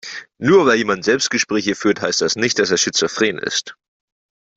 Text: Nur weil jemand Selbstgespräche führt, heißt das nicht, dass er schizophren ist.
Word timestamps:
Nur 0.39 0.65
weil 0.65 0.77
jemand 0.77 1.03
Selbstgespräche 1.05 1.75
führt, 1.75 2.01
heißt 2.01 2.21
das 2.21 2.35
nicht, 2.35 2.57
dass 2.57 2.71
er 2.71 2.79
schizophren 2.79 3.37
ist. 3.37 3.75